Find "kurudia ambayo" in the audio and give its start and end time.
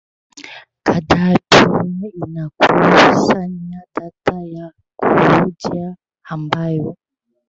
4.95-6.97